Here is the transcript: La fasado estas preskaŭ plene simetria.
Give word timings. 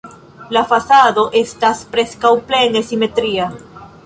La 0.55 0.63
fasado 0.71 1.25
estas 1.43 1.83
preskaŭ 1.93 2.33
plene 2.49 2.83
simetria. 2.89 3.51